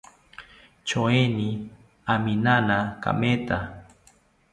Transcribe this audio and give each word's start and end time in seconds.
Choeni 0.87 1.49
aminana 2.13 2.77
kametha 3.03 3.57